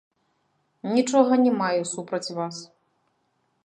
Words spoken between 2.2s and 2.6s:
вас.